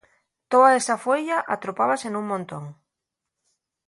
[0.51, 2.63] Toa esa fueya atropábase nun montón.